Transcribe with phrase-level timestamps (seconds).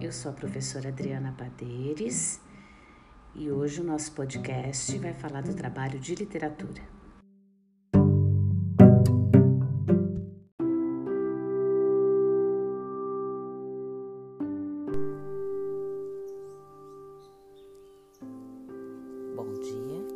[0.00, 2.40] eu sou a professora Adriana Padeiros
[3.32, 6.82] e hoje o nosso podcast vai falar do trabalho de literatura.
[19.36, 20.08] Bom dia.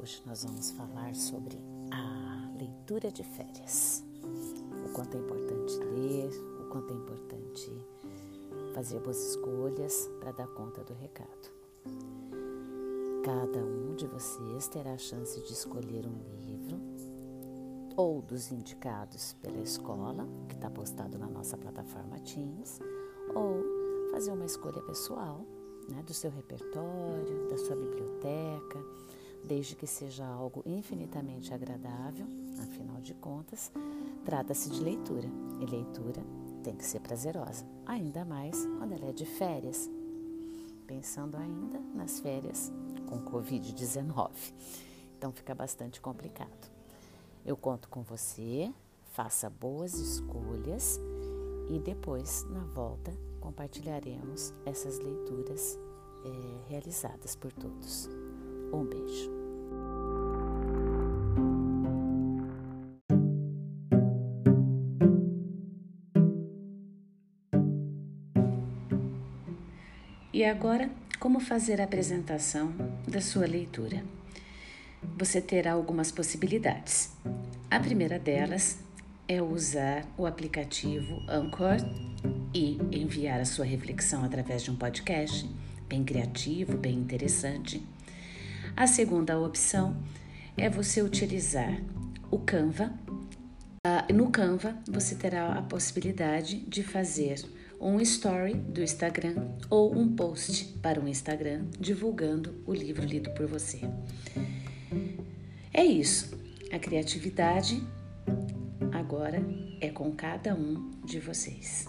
[0.00, 1.56] Hoje nós vamos falar sobre
[1.92, 4.04] a leitura de férias.
[4.84, 7.70] O quanto é importante ler, quanto é importante
[8.74, 11.52] fazer boas escolhas para dar conta do recado.
[13.22, 16.76] Cada um de vocês terá a chance de escolher um livro
[17.96, 22.80] ou dos indicados pela escola, que está postado na nossa plataforma Teams,
[23.32, 25.46] ou fazer uma escolha pessoal
[25.88, 28.84] né, do seu repertório, da sua biblioteca,
[29.44, 32.26] desde que seja algo infinitamente agradável,
[32.58, 33.70] afinal de contas,
[34.24, 35.28] trata-se de leitura
[35.60, 36.20] e leitura
[36.64, 39.90] tem que ser prazerosa, ainda mais quando ela é de férias.
[40.86, 42.72] Pensando ainda nas férias
[43.06, 44.30] com Covid-19.
[45.16, 46.72] Então fica bastante complicado.
[47.44, 48.72] Eu conto com você,
[49.12, 50.98] faça boas escolhas
[51.68, 55.78] e depois, na volta, compartilharemos essas leituras
[56.24, 58.08] é, realizadas por todos.
[58.72, 59.43] Um beijo.
[70.34, 70.90] E agora,
[71.20, 72.74] como fazer a apresentação
[73.06, 74.02] da sua leitura?
[75.16, 77.12] Você terá algumas possibilidades.
[77.70, 78.80] A primeira delas
[79.28, 81.76] é usar o aplicativo Anchor
[82.52, 85.48] e enviar a sua reflexão através de um podcast,
[85.88, 87.80] bem criativo, bem interessante.
[88.76, 89.96] A segunda opção
[90.56, 91.80] é você utilizar
[92.28, 92.92] o Canva.
[93.86, 97.36] Ah, no Canva, você terá a possibilidade de fazer
[97.80, 99.34] um story do Instagram
[99.68, 103.80] ou um post para o Instagram divulgando o livro lido por você.
[105.72, 106.38] É isso.
[106.72, 107.82] A criatividade
[108.92, 109.44] agora
[109.80, 111.86] é com cada um de vocês.